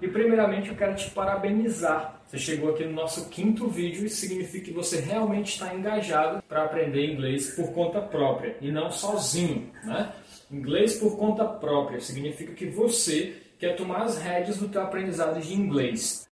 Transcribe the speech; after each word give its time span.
E 0.00 0.08
primeiramente 0.08 0.70
eu 0.70 0.76
quero 0.76 0.94
te 0.96 1.10
parabenizar. 1.10 2.20
Você 2.26 2.38
chegou 2.38 2.70
aqui 2.70 2.84
no 2.84 2.92
nosso 2.92 3.28
quinto 3.28 3.68
vídeo, 3.68 4.06
isso 4.06 4.16
significa 4.16 4.66
que 4.66 4.72
você 4.72 5.00
realmente 5.00 5.52
está 5.52 5.74
engajado 5.74 6.42
para 6.48 6.64
aprender 6.64 7.12
inglês 7.12 7.54
por 7.54 7.72
conta 7.72 8.00
própria 8.00 8.56
e 8.60 8.70
não 8.70 8.90
sozinho. 8.90 9.70
Né? 9.84 10.12
Inglês 10.50 10.96
por 10.96 11.18
conta 11.18 11.44
própria 11.44 12.00
significa 12.00 12.54
que 12.54 12.66
você 12.66 13.36
quer 13.58 13.76
tomar 13.76 14.02
as 14.02 14.16
rédeas 14.16 14.58
do 14.58 14.68
teu 14.68 14.80
aprendizado 14.80 15.40
de 15.40 15.54
inglês. 15.54 16.29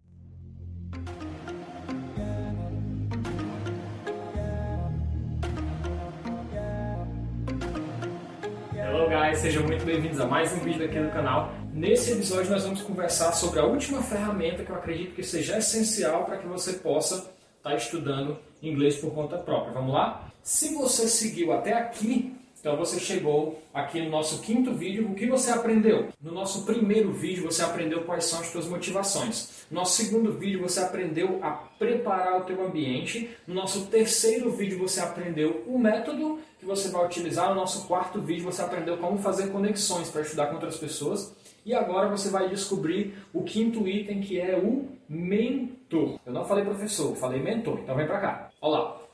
Sejam 9.48 9.64
muito 9.64 9.86
bem-vindos 9.86 10.20
a 10.20 10.26
mais 10.26 10.52
um 10.52 10.60
vídeo 10.60 10.86
aqui 10.86 11.00
no 11.00 11.10
canal. 11.10 11.54
Nesse 11.72 12.12
episódio 12.12 12.52
nós 12.52 12.66
vamos 12.66 12.82
conversar 12.82 13.32
sobre 13.32 13.62
a 13.62 13.64
última 13.64 14.04
ferramenta 14.04 14.62
que 14.62 14.70
eu 14.70 14.76
acredito 14.76 15.16
que 15.16 15.24
seja 15.24 15.58
essencial 15.58 16.26
para 16.26 16.36
que 16.36 16.46
você 16.46 16.74
possa 16.74 17.16
estar 17.16 17.70
tá 17.70 17.74
estudando 17.74 18.38
inglês 18.62 18.98
por 18.98 19.14
conta 19.14 19.38
própria. 19.38 19.72
Vamos 19.72 19.94
lá? 19.94 20.30
Se 20.44 20.76
você 20.76 21.08
seguiu 21.08 21.54
até 21.54 21.72
aqui, 21.72 22.36
então 22.60 22.76
você 22.76 23.00
chegou 23.00 23.62
aqui 23.74 24.02
no 24.02 24.10
nosso 24.10 24.42
quinto 24.42 24.74
vídeo. 24.74 25.08
O 25.10 25.14
que 25.14 25.28
você 25.28 25.52
aprendeu? 25.52 26.10
No 26.22 26.32
nosso 26.32 26.66
primeiro 26.66 27.14
vídeo 27.14 27.44
você 27.44 27.62
aprendeu 27.62 28.04
quais 28.04 28.26
são 28.26 28.40
as 28.40 28.48
suas 28.48 28.68
motivações. 28.68 29.66
No 29.70 29.80
nosso 29.80 29.96
segundo 29.96 30.34
vídeo 30.34 30.62
você 30.62 30.80
aprendeu 30.80 31.40
a 31.42 31.52
preparar 31.52 32.42
o 32.42 32.46
teu 32.46 32.66
ambiente. 32.66 33.30
No 33.48 33.54
nosso 33.54 33.86
terceiro 33.86 34.52
vídeo 34.52 34.80
você 34.80 35.00
aprendeu 35.00 35.64
o 35.68 35.78
método 35.78 36.40
que 36.60 36.66
você 36.66 36.90
vai 36.90 37.06
utilizar. 37.06 37.50
No 37.50 37.56
nosso 37.56 37.88
quarto 37.88 38.20
vídeo 38.22 38.44
você 38.44 38.62
aprendeu 38.62 38.98
como 38.98 39.18
fazer 39.20 39.52
conexões 39.52 40.10
para 40.10 40.22
estudar 40.22 40.48
com 40.48 40.56
outras 40.56 40.78
pessoas. 40.78 41.36
E 41.66 41.74
agora 41.74 42.10
você 42.10 42.30
vai 42.30 42.50
descobrir 42.50 43.14
o 43.34 43.44
quinto 43.44 43.88
item 43.88 44.20
que 44.20 44.40
é 44.40 44.58
o 44.58 44.88
mentor. 45.08 46.20
Eu 46.26 46.34
não 46.34 46.44
falei 46.46 46.66
professor, 46.66 47.16
falei 47.16 47.42
mentor. 47.42 47.80
Então 47.80 47.96
vem 47.96 48.08
para 48.08 48.20
cá. 48.20 48.50
Olha 48.62 48.80
lá. 48.80 49.07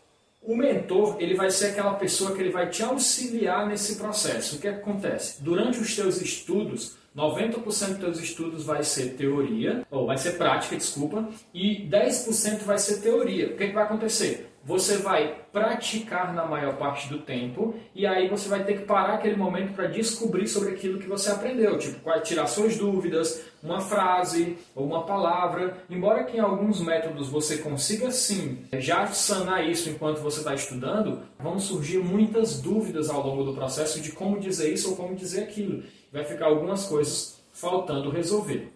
O 0.46 0.58
mentor, 0.58 1.16
ele 1.20 1.36
vai 1.36 1.50
ser 1.50 1.68
aquela 1.68 1.94
pessoa 1.94 2.36
que 2.36 2.42
ele 2.42 2.52
vai 2.52 2.70
te 2.70 2.84
auxiliar 2.84 3.66
nesse 3.66 3.96
processo. 3.96 4.58
O 4.58 4.60
que, 4.60 4.68
é 4.68 4.72
acontece? 4.72 5.42
Durante 5.42 5.80
os 5.80 5.96
teus 5.96 6.22
estudos, 6.22 6.98
90% 7.16 7.64
dos 7.64 8.00
teus 8.00 8.20
estudos 8.20 8.64
vai 8.66 8.84
ser 8.84 9.14
teoria, 9.16 9.86
ou 9.90 10.06
vai 10.06 10.18
ser 10.18 10.34
prática, 10.34 10.76
desculpa, 10.76 11.30
e 11.54 11.88
10% 11.90 12.64
vai 12.64 12.78
ser 12.78 13.02
teoria. 13.02 13.54
O 13.54 13.58
que, 13.58 13.64
é 13.64 13.68
que 13.68 13.74
vai 13.74 13.84
acontecer? 13.84 14.53
Você 14.66 14.98
vai 14.98 15.42
praticar 15.52 16.34
na 16.34 16.46
maior 16.46 16.78
parte 16.78 17.10
do 17.10 17.20
tempo 17.20 17.76
e 17.94 18.08
aí 18.08 18.30
você 18.30 18.48
vai 18.48 18.64
ter 18.64 18.80
que 18.80 18.86
parar 18.86 19.16
aquele 19.16 19.36
momento 19.36 19.74
para 19.74 19.88
descobrir 19.88 20.48
sobre 20.48 20.72
aquilo 20.72 21.00
que 21.00 21.08
você 21.08 21.30
aprendeu, 21.30 21.78
tipo, 21.78 22.00
tirar 22.22 22.48
suas 22.48 22.78
dúvidas, 22.78 23.44
uma 23.62 23.82
frase 23.82 24.58
ou 24.74 24.86
uma 24.86 25.04
palavra. 25.04 25.78
Embora 25.90 26.24
que 26.24 26.38
em 26.38 26.40
alguns 26.40 26.82
métodos 26.82 27.30
você 27.30 27.58
consiga 27.58 28.10
sim 28.10 28.66
já 28.74 29.06
sanar 29.08 29.68
isso 29.70 29.90
enquanto 29.90 30.22
você 30.22 30.40
está 30.40 30.56
estudando, 30.56 31.22
vão 31.38 31.60
surgir 31.60 32.00
muitas 32.00 32.62
dúvidas 32.62 33.10
ao 33.10 33.26
longo 33.26 33.44
do 33.44 33.54
processo 33.54 34.02
de 34.02 34.12
como 34.12 34.40
dizer 34.40 34.74
isso 34.74 34.92
ou 34.92 34.96
como 34.96 35.16
dizer 35.16 35.44
aquilo. 35.44 35.84
Vai 36.12 36.24
ficar 36.24 36.46
algumas 36.46 36.86
coisas 36.86 37.44
faltando 37.52 38.10
resolver. 38.10 38.73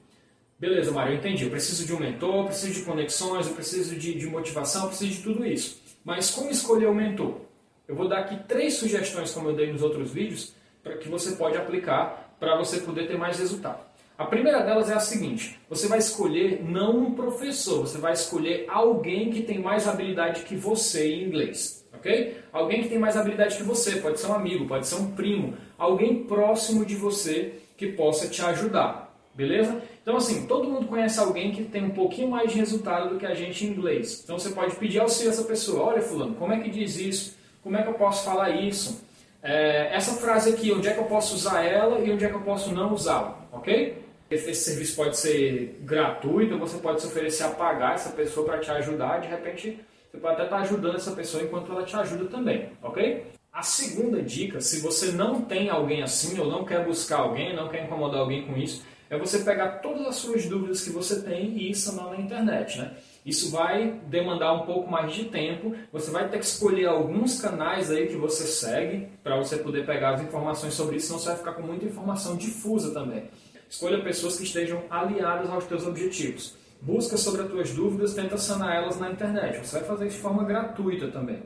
Beleza, 0.59 0.91
Mário, 0.91 1.13
eu 1.13 1.17
entendi. 1.17 1.43
Eu 1.43 1.51
preciso 1.51 1.85
de 1.85 1.93
um 1.93 1.99
mentor, 1.99 2.45
preciso 2.45 2.73
de 2.73 2.81
conexões, 2.81 3.47
eu 3.47 3.53
preciso 3.53 3.95
de, 3.95 4.15
de 4.15 4.25
motivação, 4.27 4.83
eu 4.83 4.87
preciso 4.89 5.11
de 5.11 5.21
tudo 5.21 5.45
isso. 5.45 5.79
Mas 6.03 6.31
como 6.31 6.49
escolher 6.49 6.87
o 6.87 6.95
mentor? 6.95 7.41
Eu 7.87 7.95
vou 7.95 8.07
dar 8.07 8.19
aqui 8.19 8.37
três 8.47 8.73
sugestões, 8.73 9.31
como 9.31 9.49
eu 9.49 9.55
dei 9.55 9.71
nos 9.71 9.83
outros 9.83 10.11
vídeos, 10.11 10.53
para 10.83 10.97
que 10.97 11.07
você 11.07 11.35
pode 11.35 11.57
aplicar 11.57 12.35
para 12.39 12.57
você 12.57 12.79
poder 12.79 13.07
ter 13.07 13.17
mais 13.17 13.37
resultado. 13.39 13.85
A 14.17 14.25
primeira 14.25 14.63
delas 14.63 14.89
é 14.89 14.95
a 14.95 14.99
seguinte: 14.99 15.59
você 15.69 15.87
vai 15.87 15.99
escolher 15.99 16.63
não 16.63 16.97
um 16.97 17.13
professor, 17.13 17.81
você 17.81 17.99
vai 17.99 18.13
escolher 18.13 18.65
alguém 18.67 19.29
que 19.29 19.43
tem 19.43 19.59
mais 19.59 19.87
habilidade 19.87 20.41
que 20.41 20.55
você 20.55 21.07
em 21.07 21.25
inglês, 21.25 21.87
ok? 21.93 22.35
Alguém 22.51 22.81
que 22.81 22.89
tem 22.89 22.97
mais 22.97 23.15
habilidade 23.15 23.57
que 23.57 23.63
você, 23.63 23.97
pode 23.97 24.19
ser 24.19 24.27
um 24.27 24.33
amigo, 24.33 24.67
pode 24.67 24.87
ser 24.87 24.95
um 24.95 25.11
primo, 25.11 25.55
alguém 25.77 26.23
próximo 26.23 26.83
de 26.83 26.95
você 26.95 27.59
que 27.77 27.91
possa 27.91 28.27
te 28.27 28.41
ajudar. 28.41 29.15
Beleza? 29.35 29.83
Então, 30.07 30.15
assim, 30.15 30.47
todo 30.47 30.69
mundo 30.69 30.87
conhece 30.87 31.19
alguém 31.19 31.51
que 31.51 31.65
tem 31.65 31.83
um 31.83 31.89
pouquinho 31.89 32.29
mais 32.29 32.49
de 32.49 32.57
resultado 32.57 33.09
do 33.09 33.19
que 33.19 33.25
a 33.25 33.33
gente 33.33 33.65
em 33.65 33.71
inglês. 33.71 34.21
Então, 34.23 34.39
você 34.39 34.51
pode 34.51 34.73
pedir 34.77 35.01
auxílio 35.01 35.31
a 35.31 35.33
essa 35.33 35.43
pessoa. 35.43 35.83
Olha, 35.83 36.01
fulano, 36.01 36.33
como 36.35 36.53
é 36.53 36.59
que 36.61 36.69
diz 36.69 36.97
isso? 36.97 37.37
Como 37.61 37.75
é 37.75 37.83
que 37.83 37.89
eu 37.89 37.93
posso 37.93 38.23
falar 38.23 38.51
isso? 38.51 39.05
É, 39.43 39.93
essa 39.93 40.13
frase 40.13 40.51
aqui, 40.51 40.71
onde 40.71 40.87
é 40.87 40.93
que 40.93 40.99
eu 41.01 41.03
posso 41.03 41.35
usar 41.35 41.61
ela 41.61 41.99
e 41.99 42.09
onde 42.09 42.23
é 42.23 42.29
que 42.29 42.35
eu 42.35 42.39
posso 42.39 42.73
não 42.73 42.93
usá-la? 42.93 43.37
Ok? 43.51 44.01
Esse 44.31 44.55
serviço 44.55 44.95
pode 44.95 45.17
ser 45.17 45.77
gratuito, 45.81 46.57
você 46.57 46.77
pode 46.77 47.01
se 47.01 47.07
oferecer 47.07 47.43
a 47.43 47.49
pagar 47.49 47.95
essa 47.95 48.11
pessoa 48.11 48.45
para 48.45 48.59
te 48.59 48.71
ajudar. 48.71 49.19
De 49.19 49.27
repente, 49.27 49.77
você 50.09 50.17
pode 50.19 50.35
até 50.35 50.45
estar 50.45 50.59
ajudando 50.59 50.95
essa 50.95 51.11
pessoa 51.11 51.43
enquanto 51.43 51.69
ela 51.73 51.83
te 51.83 51.97
ajuda 51.97 52.23
também. 52.27 52.69
Ok? 52.81 53.25
A 53.51 53.61
segunda 53.61 54.21
dica, 54.21 54.61
se 54.61 54.79
você 54.79 55.11
não 55.11 55.41
tem 55.41 55.69
alguém 55.69 56.01
assim 56.01 56.39
ou 56.39 56.49
não 56.49 56.63
quer 56.63 56.85
buscar 56.85 57.17
alguém, 57.17 57.53
não 57.53 57.67
quer 57.67 57.83
incomodar 57.83 58.21
alguém 58.21 58.45
com 58.45 58.55
isso, 58.55 58.85
é 59.09 59.17
você 59.17 59.39
pegar 59.39 59.79
todas 59.79 60.05
as 60.05 60.15
suas 60.15 60.45
dúvidas 60.45 60.81
que 60.81 60.89
você 60.89 61.21
tem 61.21 61.69
e 61.69 61.73
sanar 61.73 62.09
na 62.09 62.17
internet. 62.17 62.77
Né? 62.77 62.91
Isso 63.25 63.51
vai 63.51 63.99
demandar 64.07 64.53
um 64.53 64.65
pouco 64.65 64.89
mais 64.89 65.13
de 65.13 65.25
tempo. 65.25 65.75
Você 65.91 66.11
vai 66.11 66.29
ter 66.29 66.39
que 66.39 66.45
escolher 66.45 66.87
alguns 66.87 67.41
canais 67.41 67.91
aí 67.91 68.07
que 68.07 68.15
você 68.15 68.45
segue 68.45 69.07
para 69.23 69.37
você 69.37 69.57
poder 69.57 69.85
pegar 69.85 70.15
as 70.15 70.21
informações 70.21 70.73
sobre 70.73 70.97
isso, 70.97 71.07
senão 71.07 71.19
você 71.19 71.29
vai 71.29 71.37
ficar 71.37 71.53
com 71.53 71.61
muita 71.61 71.85
informação 71.85 72.35
difusa 72.35 72.93
também. 72.93 73.29
Escolha 73.69 74.01
pessoas 74.01 74.37
que 74.37 74.43
estejam 74.43 74.83
aliadas 74.89 75.49
aos 75.49 75.65
teus 75.65 75.85
objetivos. 75.85 76.55
Busca 76.81 77.17
sobre 77.17 77.41
as 77.41 77.49
tuas 77.49 77.71
dúvidas, 77.73 78.13
tenta 78.13 78.37
sanar 78.37 78.75
elas 78.75 78.99
na 78.99 79.11
internet. 79.11 79.57
Você 79.57 79.79
vai 79.79 79.87
fazer 79.87 80.07
isso 80.07 80.17
de 80.17 80.21
forma 80.21 80.43
gratuita 80.43 81.07
também. 81.07 81.43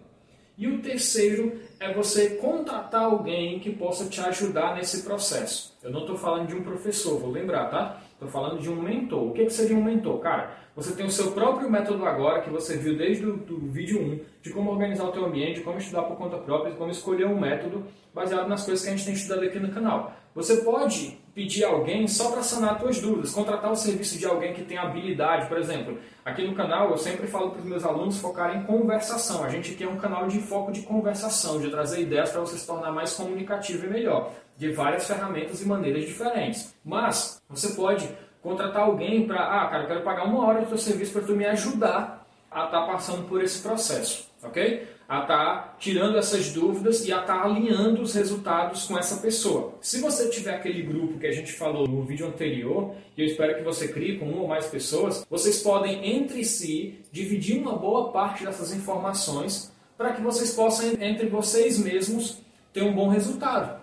E 0.58 0.68
o 0.68 0.82
terceiro 0.82 1.60
é 1.80 1.94
você 1.94 2.32
contratar 2.32 3.04
alguém 3.04 3.60
que 3.60 3.72
possa 3.72 4.06
te 4.06 4.22
ajudar 4.22 4.76
nesse 4.76 5.04
processo. 5.04 5.76
Eu 5.82 5.92
não 5.92 6.02
estou 6.02 6.18
falando 6.18 6.48
de 6.48 6.56
um 6.56 6.62
professor, 6.62 7.20
vou 7.20 7.32
lembrar, 7.32 7.70
tá? 7.70 8.02
Estou 8.14 8.28
falando 8.28 8.60
de 8.60 8.70
um 8.70 8.80
mentor. 8.80 9.30
O 9.30 9.34
que, 9.34 9.46
que 9.46 9.54
seria 9.54 9.76
um 9.76 9.84
mentor? 9.84 10.20
Cara, 10.20 10.56
você 10.76 10.96
tem 10.96 11.06
o 11.06 11.12
seu 11.12 11.32
próprio 11.32 11.70
método 11.70 12.06
agora, 12.06 12.42
que 12.42 12.50
você 12.50 12.78
viu 12.78 12.96
desde 12.96 13.26
o 13.26 13.38
do 13.38 13.58
vídeo 13.72 14.00
1, 14.00 14.20
de 14.42 14.54
como 14.54 14.72
organizar 14.72 15.06
o 15.06 15.12
teu 15.12 15.26
ambiente, 15.26 15.62
como 15.62 15.78
estudar 15.78 16.04
por 16.04 16.18
conta 16.18 16.38
própria, 16.38 16.76
como 16.76 16.92
escolher 16.92 17.26
um 17.26 17.40
método 17.40 17.86
baseado 18.14 18.48
nas 18.48 18.64
coisas 18.64 18.84
que 18.84 18.92
a 18.92 18.96
gente 18.96 19.06
tem 19.06 19.14
estudado 19.16 19.44
aqui 19.44 19.60
no 19.60 19.74
canal. 19.74 20.14
Você 20.36 20.58
pode 20.58 21.18
pedir 21.34 21.64
alguém 21.64 22.08
só 22.08 22.31
para 22.31 22.44
sanar 22.44 22.80
suas 22.80 23.00
dúvidas, 23.00 23.34
contratar 23.34 23.72
o 23.72 23.75
serviço 23.75 24.18
de 24.18 24.25
alguém 24.25 24.53
que 24.53 24.64
tem 24.64 24.78
habilidade, 24.78 25.47
por 25.47 25.58
exemplo. 25.58 25.97
Aqui 26.25 26.46
no 26.46 26.53
canal 26.53 26.90
eu 26.92 26.97
sempre 26.97 27.28
falo 27.28 27.52
para 27.52 27.59
os 27.59 27.66
meus 27.66 27.86
alunos 27.86 28.19
focarem 28.19 28.62
em 28.62 28.64
conversação. 28.64 29.44
A 29.44 29.50
gente 29.50 29.74
aqui 29.74 29.84
é 29.84 29.88
um 29.88 29.97
canal 29.97 30.28
de 30.28 30.40
foco 30.40 30.72
de 30.72 30.81
conversação, 30.81 31.59
de 31.59 31.70
trazer 31.70 32.02
ideias 32.02 32.31
para 32.31 32.41
você 32.41 32.58
se 32.58 32.68
tornar 32.68 32.91
mais 32.91 33.14
comunicativo 33.14 33.86
e 33.86 33.90
melhor, 33.90 34.31
de 34.58 34.72
várias 34.72 35.08
ferramentas 35.08 35.62
e 35.62 35.66
maneiras 35.66 36.06
diferentes. 36.06 36.74
Mas 36.84 37.41
você 37.50 37.70
pode 37.70 38.09
contratar 38.41 38.84
alguém 38.84 39.25
para, 39.25 39.40
ah, 39.40 39.68
cara, 39.70 39.84
eu 39.84 39.88
quero 39.88 40.02
pagar 40.02 40.25
uma 40.25 40.46
hora 40.46 40.62
do 40.62 40.68
teu 40.68 40.78
serviço 40.78 41.14
para 41.14 41.22
tu 41.22 41.34
me 41.34 41.46
ajudar 41.46 42.28
a 42.50 42.66
estar 42.66 42.81
tá 42.81 42.88
passando 42.88 43.28
por 43.28 43.41
esse 43.41 43.62
processo, 43.62 44.30
ok? 44.44 44.88
a 45.12 45.24
estar 45.24 45.28
tá 45.28 45.75
tirando 45.78 46.18
essas 46.18 46.53
dúvidas 46.53 47.06
e 47.06 47.12
a 47.12 47.19
estar 47.19 47.41
tá 47.41 47.44
alinhando 47.44 48.02
os 48.02 48.13
resultados 48.13 48.85
com 48.85 48.97
essa 48.97 49.18
pessoa. 49.18 49.74
Se 49.81 50.00
você 50.00 50.29
tiver 50.29 50.56
aquele 50.56 50.81
grupo 50.84 51.19
que 51.19 51.28
a 51.28 51.34
gente 51.34 51.52
falou 51.52 51.85
no 51.85 52.02
vídeo 52.03 52.25
anterior, 52.25 52.96
e 53.18 53.22
eu 53.22 53.28
espero 53.28 53.57
que 53.57 53.62
você 53.62 53.90
crie 53.90 54.18
com 54.18 54.25
uma 54.25 54.44
ou 54.44 54.47
mais 54.47 54.68
pessoas, 54.68 55.25
vocês 55.29 55.62
podem 55.62 56.16
entre 56.16 56.46
si 56.46 57.02
dividir 57.12 57.59
uma 57.59 57.75
boa 57.75 58.09
parte 58.13 58.46
dessas 58.46 58.74
informações 58.74 59.69
para 59.97 60.13
que 60.13 60.22
vocês 60.22 60.53
possam, 60.53 60.94
entre 61.02 61.28
vocês 61.28 61.78
mesmos, 61.78 62.38
ter 62.72 62.81
um 62.81 62.94
bom 62.94 63.09
resultado 63.09 63.81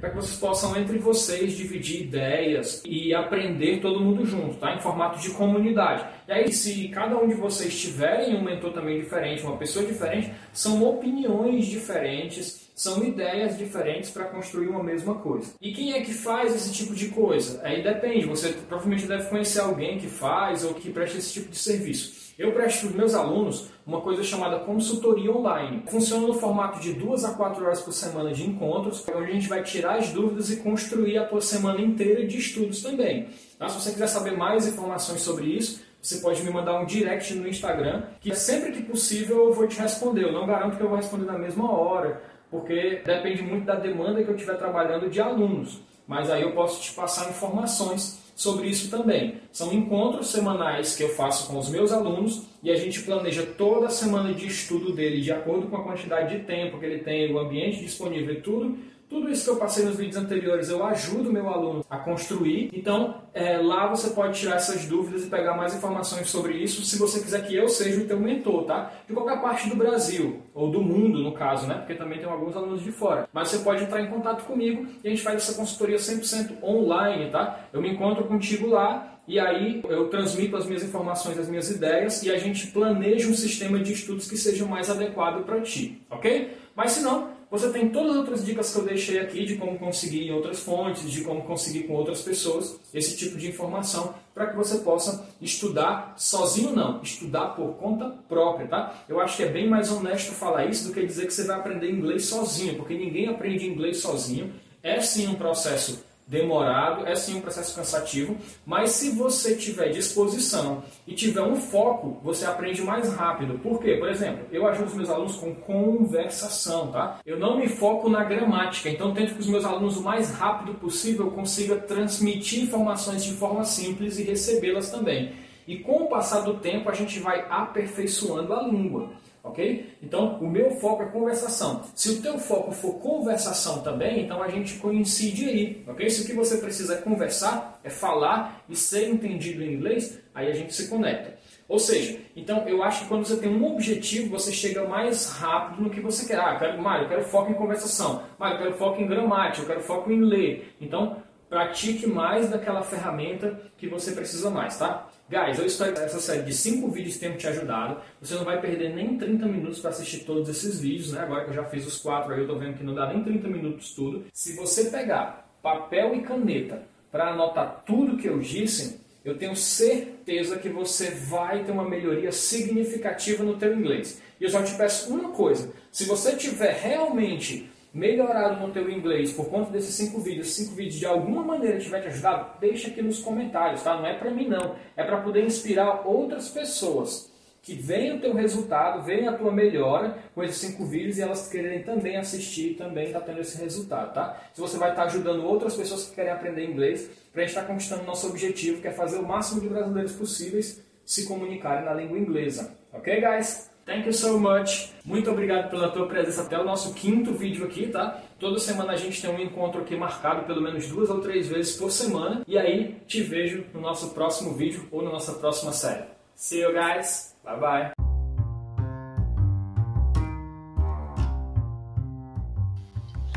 Para 0.00 0.10
que 0.10 0.16
vocês 0.16 0.38
possam 0.38 0.76
entre 0.76 0.98
vocês 0.98 1.52
dividir 1.52 2.02
ideias 2.02 2.82
e 2.84 3.14
aprender 3.14 3.80
todo 3.80 4.00
mundo 4.00 4.24
junto, 4.24 4.54
tá? 4.56 4.74
Em 4.74 4.80
formato 4.80 5.18
de 5.20 5.30
comunidade. 5.30 6.04
E 6.28 6.32
aí, 6.32 6.52
se 6.52 6.88
cada 6.88 7.16
um 7.18 7.26
de 7.26 7.34
vocês 7.34 7.78
tiverem 7.78 8.36
um 8.36 8.42
mentor 8.42 8.72
também 8.72 9.00
diferente, 9.00 9.42
uma 9.42 9.56
pessoa 9.56 9.84
diferente, 9.84 10.32
são 10.52 10.82
opiniões 10.84 11.66
diferentes, 11.66 12.70
são 12.74 13.04
ideias 13.04 13.58
diferentes 13.58 14.10
para 14.10 14.24
construir 14.26 14.68
uma 14.68 14.82
mesma 14.82 15.16
coisa. 15.16 15.52
E 15.60 15.72
quem 15.72 15.92
é 15.92 16.00
que 16.00 16.14
faz 16.14 16.54
esse 16.54 16.72
tipo 16.72 16.94
de 16.94 17.08
coisa? 17.08 17.60
Aí 17.62 17.82
depende. 17.82 18.26
Você 18.26 18.50
provavelmente 18.68 19.06
deve 19.06 19.28
conhecer 19.28 19.60
alguém 19.60 19.98
que 19.98 20.06
faz 20.06 20.64
ou 20.64 20.74
que 20.74 20.90
presta 20.90 21.18
esse 21.18 21.32
tipo 21.32 21.50
de 21.50 21.58
serviço. 21.58 22.19
Eu 22.40 22.52
presto 22.52 22.80
para 22.80 22.88
os 22.88 22.94
meus 22.94 23.14
alunos 23.14 23.68
uma 23.86 24.00
coisa 24.00 24.24
chamada 24.24 24.60
consultoria 24.60 25.30
online. 25.30 25.82
Funciona 25.86 26.26
no 26.26 26.32
formato 26.32 26.80
de 26.80 26.94
duas 26.94 27.22
a 27.22 27.34
quatro 27.34 27.62
horas 27.62 27.82
por 27.82 27.92
semana 27.92 28.32
de 28.32 28.48
encontros, 28.48 29.06
onde 29.14 29.30
a 29.30 29.34
gente 29.34 29.46
vai 29.46 29.62
tirar 29.62 29.98
as 29.98 30.08
dúvidas 30.08 30.50
e 30.50 30.56
construir 30.56 31.18
a 31.18 31.26
tua 31.26 31.42
semana 31.42 31.82
inteira 31.82 32.26
de 32.26 32.38
estudos 32.38 32.82
também. 32.82 33.28
Tá? 33.58 33.68
Se 33.68 33.78
você 33.78 33.90
quiser 33.90 34.06
saber 34.06 34.38
mais 34.38 34.66
informações 34.66 35.20
sobre 35.20 35.48
isso, 35.48 35.82
você 36.00 36.16
pode 36.20 36.42
me 36.42 36.48
mandar 36.48 36.80
um 36.80 36.86
direct 36.86 37.34
no 37.34 37.46
Instagram, 37.46 38.04
que 38.22 38.34
sempre 38.34 38.72
que 38.72 38.84
possível 38.84 39.48
eu 39.48 39.52
vou 39.52 39.68
te 39.68 39.78
responder. 39.78 40.24
Eu 40.24 40.32
não 40.32 40.46
garanto 40.46 40.78
que 40.78 40.82
eu 40.82 40.88
vou 40.88 40.96
responder 40.96 41.26
na 41.26 41.38
mesma 41.38 41.70
hora, 41.70 42.22
porque 42.50 43.02
depende 43.04 43.42
muito 43.42 43.66
da 43.66 43.74
demanda 43.74 44.24
que 44.24 44.30
eu 44.30 44.34
estiver 44.34 44.56
trabalhando 44.56 45.10
de 45.10 45.20
alunos. 45.20 45.82
Mas 46.08 46.30
aí 46.30 46.40
eu 46.40 46.52
posso 46.52 46.80
te 46.80 46.94
passar 46.94 47.28
informações 47.28 48.29
sobre 48.40 48.68
isso 48.68 48.90
também. 48.90 49.34
São 49.52 49.70
encontros 49.70 50.28
semanais 50.28 50.96
que 50.96 51.02
eu 51.02 51.10
faço 51.10 51.46
com 51.46 51.58
os 51.58 51.68
meus 51.68 51.92
alunos 51.92 52.46
e 52.62 52.70
a 52.70 52.74
gente 52.74 53.02
planeja 53.02 53.44
toda 53.44 53.88
a 53.88 53.90
semana 53.90 54.32
de 54.32 54.46
estudo 54.46 54.94
dele 54.94 55.20
de 55.20 55.30
acordo 55.30 55.66
com 55.66 55.76
a 55.76 55.84
quantidade 55.84 56.38
de 56.38 56.44
tempo 56.44 56.78
que 56.78 56.86
ele 56.86 57.00
tem, 57.00 57.30
o 57.30 57.38
ambiente 57.38 57.80
disponível 57.80 58.32
e 58.32 58.40
tudo 58.40 58.78
tudo 59.10 59.28
isso 59.28 59.44
que 59.44 59.50
eu 59.50 59.56
passei 59.56 59.84
nos 59.84 59.96
vídeos 59.96 60.16
anteriores 60.16 60.70
eu 60.70 60.84
ajudo 60.84 61.32
meu 61.32 61.48
aluno 61.48 61.84
a 61.90 61.98
construir. 61.98 62.70
Então, 62.72 63.22
é, 63.34 63.58
lá 63.58 63.88
você 63.88 64.10
pode 64.10 64.38
tirar 64.38 64.54
essas 64.54 64.84
dúvidas 64.86 65.24
e 65.24 65.26
pegar 65.28 65.56
mais 65.56 65.74
informações 65.74 66.30
sobre 66.30 66.54
isso 66.54 66.84
se 66.84 66.96
você 66.96 67.18
quiser 67.20 67.44
que 67.44 67.56
eu 67.56 67.68
seja 67.68 68.00
o 68.00 68.06
teu 68.06 68.20
mentor, 68.20 68.64
tá? 68.64 68.92
De 69.08 69.12
qualquer 69.12 69.42
parte 69.42 69.68
do 69.68 69.74
Brasil, 69.74 70.40
ou 70.54 70.70
do 70.70 70.80
mundo, 70.80 71.18
no 71.18 71.32
caso, 71.32 71.66
né? 71.66 71.74
Porque 71.74 71.96
também 71.96 72.20
tem 72.20 72.28
alguns 72.28 72.56
alunos 72.56 72.82
de 72.82 72.92
fora. 72.92 73.28
Mas 73.32 73.48
você 73.48 73.58
pode 73.58 73.82
entrar 73.82 74.00
em 74.00 74.06
contato 74.06 74.44
comigo 74.44 74.86
e 75.02 75.08
a 75.08 75.10
gente 75.10 75.22
faz 75.22 75.36
essa 75.36 75.54
consultoria 75.54 75.96
100% 75.96 76.62
online, 76.62 77.30
tá? 77.30 77.64
Eu 77.72 77.82
me 77.82 77.90
encontro 77.90 78.24
contigo 78.24 78.68
lá 78.68 79.18
e 79.26 79.40
aí 79.40 79.82
eu 79.88 80.08
transmito 80.08 80.56
as 80.56 80.66
minhas 80.66 80.84
informações, 80.84 81.36
as 81.36 81.48
minhas 81.48 81.68
ideias 81.68 82.22
e 82.22 82.30
a 82.30 82.38
gente 82.38 82.68
planeja 82.68 83.28
um 83.28 83.34
sistema 83.34 83.80
de 83.80 83.92
estudos 83.92 84.28
que 84.30 84.36
seja 84.36 84.64
mais 84.66 84.88
adequado 84.88 85.44
para 85.44 85.60
ti, 85.60 86.00
ok? 86.08 86.56
Mas 86.76 86.92
se 86.92 87.02
não, 87.02 87.39
você 87.50 87.70
tem 87.70 87.88
todas 87.88 88.12
as 88.12 88.16
outras 88.18 88.44
dicas 88.44 88.72
que 88.72 88.78
eu 88.78 88.84
deixei 88.84 89.18
aqui 89.18 89.44
de 89.44 89.56
como 89.56 89.76
conseguir 89.76 90.28
em 90.28 90.30
outras 90.30 90.60
fontes, 90.60 91.10
de 91.10 91.22
como 91.22 91.42
conseguir 91.42 91.82
com 91.82 91.94
outras 91.94 92.22
pessoas 92.22 92.78
esse 92.94 93.16
tipo 93.16 93.36
de 93.36 93.48
informação 93.48 94.14
para 94.32 94.46
que 94.46 94.56
você 94.56 94.78
possa 94.78 95.26
estudar 95.42 96.14
sozinho 96.16 96.72
não, 96.72 97.02
estudar 97.02 97.48
por 97.56 97.74
conta 97.74 98.14
própria, 98.28 98.68
tá? 98.68 99.04
Eu 99.08 99.20
acho 99.20 99.36
que 99.36 99.42
é 99.42 99.48
bem 99.48 99.68
mais 99.68 99.90
honesto 99.90 100.32
falar 100.32 100.66
isso 100.66 100.86
do 100.86 100.94
que 100.94 101.04
dizer 101.04 101.26
que 101.26 101.34
você 101.34 101.44
vai 101.44 101.56
aprender 101.56 101.90
inglês 101.90 102.26
sozinho, 102.26 102.76
porque 102.76 102.94
ninguém 102.94 103.26
aprende 103.26 103.66
inglês 103.66 103.98
sozinho. 103.98 104.52
É 104.82 105.00
sim 105.00 105.26
um 105.26 105.34
processo 105.34 106.04
demorado, 106.30 107.08
é 107.08 107.16
sim 107.16 107.36
um 107.36 107.40
processo 107.40 107.74
cansativo, 107.74 108.36
mas 108.64 108.90
se 108.90 109.10
você 109.10 109.56
tiver 109.56 109.88
disposição 109.88 110.84
e 111.04 111.12
tiver 111.12 111.42
um 111.42 111.56
foco, 111.56 112.20
você 112.22 112.46
aprende 112.46 112.80
mais 112.82 113.12
rápido. 113.12 113.58
Por 113.58 113.80
quê? 113.80 113.96
Por 113.96 114.08
exemplo, 114.08 114.46
eu 114.52 114.64
ajudo 114.68 114.86
os 114.86 114.94
meus 114.94 115.10
alunos 115.10 115.34
com 115.34 115.52
conversação, 115.56 116.92
tá? 116.92 117.18
Eu 117.26 117.36
não 117.36 117.58
me 117.58 117.68
foco 117.68 118.08
na 118.08 118.22
gramática, 118.22 118.88
então 118.88 119.12
tento 119.12 119.34
que 119.34 119.40
os 119.40 119.48
meus 119.48 119.64
alunos 119.64 119.96
o 119.96 120.04
mais 120.04 120.30
rápido 120.30 120.74
possível 120.74 121.32
consiga 121.32 121.74
transmitir 121.76 122.62
informações 122.62 123.24
de 123.24 123.32
forma 123.32 123.64
simples 123.64 124.16
e 124.16 124.22
recebê-las 124.22 124.88
também. 124.88 125.32
E 125.66 125.78
com 125.78 126.04
o 126.04 126.08
passar 126.08 126.42
do 126.42 126.54
tempo 126.54 126.88
a 126.88 126.94
gente 126.94 127.18
vai 127.18 127.44
aperfeiçoando 127.50 128.54
a 128.54 128.62
língua 128.62 129.10
ok? 129.42 129.96
Então, 130.02 130.38
o 130.40 130.48
meu 130.48 130.70
foco 130.72 131.02
é 131.02 131.06
conversação. 131.06 131.82
Se 131.94 132.10
o 132.10 132.22
teu 132.22 132.38
foco 132.38 132.72
for 132.72 132.94
conversação 132.94 133.80
também, 133.80 134.24
então 134.24 134.42
a 134.42 134.48
gente 134.48 134.74
coincide 134.78 135.48
aí, 135.48 135.84
ok? 135.86 136.08
Se 136.10 136.22
o 136.22 136.26
que 136.26 136.32
você 136.32 136.58
precisa 136.58 136.94
é 136.94 136.98
conversar, 136.98 137.80
é 137.82 137.90
falar 137.90 138.64
e 138.68 138.76
ser 138.76 139.08
entendido 139.08 139.62
em 139.62 139.74
inglês, 139.74 140.18
aí 140.34 140.50
a 140.50 140.54
gente 140.54 140.74
se 140.74 140.88
conecta. 140.88 141.38
Ou 141.70 141.78
seja, 141.78 142.18
então 142.34 142.66
eu 142.66 142.82
acho 142.82 143.02
que 143.02 143.08
quando 143.08 143.24
você 143.24 143.36
tem 143.36 143.48
um 143.48 143.64
objetivo, 143.72 144.28
você 144.28 144.50
chega 144.50 144.88
mais 144.88 145.30
rápido 145.30 145.82
no 145.82 145.90
que 145.90 146.00
você 146.00 146.26
quer. 146.26 146.40
Ah, 146.40 146.54
eu 146.54 146.58
quero, 146.58 146.82
Mário, 146.82 147.04
eu 147.04 147.08
quero 147.08 147.22
foco 147.22 147.52
em 147.52 147.54
conversação. 147.54 148.24
Mário, 148.36 148.56
eu 148.56 148.62
quero 148.62 148.74
foco 148.76 149.00
em 149.00 149.06
gramática, 149.06 149.62
eu 149.62 149.66
quero 149.68 149.80
foco 149.80 150.10
em 150.10 150.20
ler. 150.20 150.74
Então, 150.80 151.22
pratique 151.48 152.08
mais 152.08 152.48
daquela 152.48 152.82
ferramenta 152.82 153.60
que 153.76 153.88
você 153.88 154.12
precisa 154.12 154.50
mais, 154.50 154.78
tá? 154.78 155.09
Guys, 155.30 155.60
eu 155.60 155.66
espero 155.66 155.92
que 155.94 156.00
essa 156.00 156.18
série 156.18 156.42
de 156.42 156.52
5 156.52 156.88
vídeos 156.90 157.16
tenha 157.16 157.36
te 157.36 157.46
ajudado. 157.46 158.02
Você 158.20 158.34
não 158.34 158.44
vai 158.44 158.60
perder 158.60 158.92
nem 158.92 159.16
30 159.16 159.46
minutos 159.46 159.78
para 159.78 159.90
assistir 159.90 160.24
todos 160.24 160.48
esses 160.48 160.80
vídeos, 160.80 161.12
né? 161.12 161.20
Agora 161.20 161.44
que 161.44 161.50
eu 161.50 161.54
já 161.54 161.62
fiz 161.66 161.86
os 161.86 161.98
4 161.98 162.34
aí, 162.34 162.40
eu 162.40 162.48
tô 162.48 162.58
vendo 162.58 162.76
que 162.76 162.82
não 162.82 162.96
dá 162.96 163.06
nem 163.06 163.22
30 163.22 163.46
minutos 163.46 163.94
tudo. 163.94 164.24
Se 164.32 164.56
você 164.56 164.90
pegar 164.90 165.48
papel 165.62 166.16
e 166.16 166.22
caneta 166.22 166.82
para 167.12 167.30
anotar 167.30 167.84
tudo 167.86 168.16
que 168.16 168.26
eu 168.26 168.40
disse, 168.40 169.00
eu 169.24 169.38
tenho 169.38 169.54
certeza 169.54 170.58
que 170.58 170.68
você 170.68 171.12
vai 171.12 171.62
ter 171.62 171.70
uma 171.70 171.88
melhoria 171.88 172.32
significativa 172.32 173.44
no 173.44 173.56
teu 173.56 173.72
inglês. 173.72 174.20
E 174.40 174.42
eu 174.42 174.50
só 174.50 174.60
te 174.64 174.74
peço 174.74 175.14
uma 175.14 175.28
coisa, 175.28 175.72
se 175.92 176.06
você 176.06 176.34
tiver 176.34 176.72
realmente 176.72 177.70
melhorado 177.92 178.64
no 178.64 178.72
teu 178.72 178.88
inglês 178.90 179.32
por 179.32 179.48
conta 179.48 179.70
desses 179.70 179.94
cinco 179.94 180.20
vídeos, 180.20 180.54
cinco 180.54 180.74
vídeos 180.74 180.96
de 180.96 181.06
alguma 181.06 181.42
maneira 181.42 181.78
tiver 181.78 182.00
te 182.00 182.08
ajudado, 182.08 182.58
deixa 182.60 182.88
aqui 182.88 183.02
nos 183.02 183.20
comentários, 183.20 183.82
tá? 183.82 183.96
Não 183.96 184.06
é 184.06 184.14
para 184.14 184.30
mim 184.30 184.46
não, 184.46 184.76
é 184.96 185.02
para 185.02 185.20
poder 185.20 185.44
inspirar 185.44 186.06
outras 186.06 186.48
pessoas 186.48 187.30
que 187.62 187.74
veem 187.74 188.16
o 188.16 188.20
teu 188.20 188.34
resultado, 188.34 189.02
veem 189.02 189.28
a 189.28 189.32
tua 189.32 189.52
melhora 189.52 190.16
com 190.34 190.42
esses 190.42 190.56
cinco 190.56 190.86
vídeos 190.86 191.18
e 191.18 191.22
elas 191.22 191.48
quererem 191.48 191.82
também 191.82 192.16
assistir, 192.16 192.74
também 192.74 193.06
estar 193.06 193.20
tá 193.20 193.26
tendo 193.26 193.40
esse 193.40 193.60
resultado, 193.60 194.14
tá? 194.14 194.40
Se 194.54 194.60
você 194.60 194.78
vai 194.78 194.90
estar 194.90 195.02
tá 195.02 195.08
ajudando 195.08 195.44
outras 195.44 195.76
pessoas 195.76 196.06
que 196.06 196.14
querem 196.14 196.32
aprender 196.32 196.64
inglês, 196.64 197.10
para 197.32 197.42
gente 197.42 197.50
estar 197.50 197.62
tá 197.62 197.66
conquistando 197.66 198.04
nosso 198.04 198.28
objetivo, 198.28 198.80
que 198.80 198.88
é 198.88 198.92
fazer 198.92 199.18
o 199.18 199.26
máximo 199.26 199.60
de 199.60 199.68
brasileiros 199.68 200.12
possíveis 200.12 200.82
se 201.04 201.26
comunicarem 201.26 201.84
na 201.84 201.92
língua 201.92 202.18
inglesa. 202.18 202.76
Ok, 202.92 203.20
guys? 203.20 203.69
Thank 203.86 204.06
you 204.06 204.12
so 204.12 204.38
much. 204.38 204.92
Muito 205.04 205.30
obrigado 205.30 205.68
pela 205.68 205.88
tua 205.88 206.06
presença 206.06 206.42
até 206.42 206.58
o 206.58 206.64
nosso 206.64 206.94
quinto 206.94 207.32
vídeo 207.32 207.64
aqui, 207.64 207.88
tá? 207.88 208.22
Toda 208.38 208.58
semana 208.58 208.92
a 208.92 208.96
gente 208.96 209.20
tem 209.20 209.30
um 209.30 209.40
encontro 209.40 209.80
aqui 209.80 209.96
marcado 209.96 210.44
pelo 210.44 210.62
menos 210.62 210.86
duas 210.86 211.10
ou 211.10 211.20
três 211.20 211.48
vezes 211.48 211.76
por 211.76 211.90
semana. 211.90 212.42
E 212.46 212.56
aí 212.56 212.96
te 213.06 213.20
vejo 213.20 213.64
no 213.74 213.80
nosso 213.80 214.10
próximo 214.10 214.54
vídeo 214.54 214.86
ou 214.92 215.02
na 215.02 215.10
nossa 215.10 215.32
próxima 215.32 215.72
série. 215.72 216.04
See 216.36 216.60
you 216.60 216.72
guys. 216.72 217.36
Bye 217.44 217.58
bye. 217.58 217.90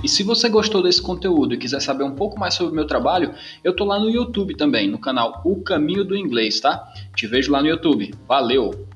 E 0.03 0.09
se 0.09 0.21
você 0.21 0.49
gostou 0.49 0.83
desse 0.83 1.01
conteúdo 1.01 1.53
e 1.53 1.57
quiser 1.57 1.79
saber 1.79 2.03
um 2.03 2.13
pouco 2.13 2.37
mais 2.37 2.53
sobre 2.55 2.73
o 2.73 2.75
meu 2.75 2.85
trabalho, 2.85 3.33
eu 3.63 3.73
tô 3.73 3.85
lá 3.85 3.97
no 3.97 4.09
YouTube 4.09 4.53
também, 4.55 4.89
no 4.89 4.99
canal 4.99 5.41
O 5.45 5.61
Caminho 5.63 6.03
do 6.03 6.15
Inglês, 6.15 6.59
tá? 6.59 6.85
Te 7.15 7.25
vejo 7.25 7.49
lá 7.51 7.61
no 7.61 7.69
YouTube. 7.69 8.13
Valeu! 8.27 8.92